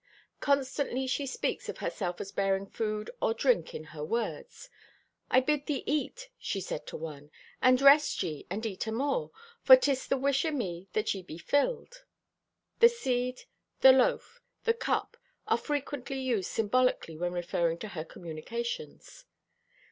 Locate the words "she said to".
6.39-6.97